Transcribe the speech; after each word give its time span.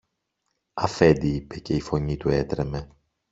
Αφέντη, 0.73 1.27
είπε 1.27 1.59
και 1.59 1.75
η 1.75 1.81
φωνή 1.81 2.17
του 2.17 2.29
έτρεμε 2.29 2.89